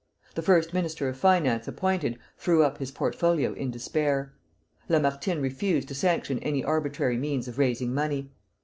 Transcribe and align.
The 0.33 0.41
first 0.41 0.73
Minister 0.73 1.09
of 1.09 1.17
Finance 1.19 1.67
appointed, 1.67 2.17
threw 2.35 2.63
up 2.63 2.79
his 2.79 2.89
portfolio 2.89 3.53
in 3.53 3.69
despair. 3.69 4.33
Lamartine 4.89 5.43
refused 5.43 5.87
to 5.89 5.93
sanction 5.93 6.39
any 6.39 6.63
arbitrary 6.63 7.17
means 7.17 7.47
of 7.47 7.59
raising 7.59 7.93
money. 7.93 8.31